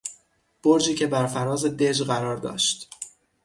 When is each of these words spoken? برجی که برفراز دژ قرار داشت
برجی 0.63 0.95
که 0.95 1.07
برفراز 1.07 1.65
دژ 1.77 2.01
قرار 2.01 2.37
داشت 2.37 2.89